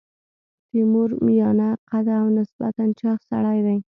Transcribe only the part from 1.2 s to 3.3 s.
میانه قده او نسبتا چاغ